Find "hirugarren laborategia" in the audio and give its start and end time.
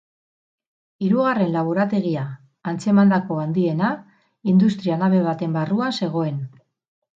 1.07-2.23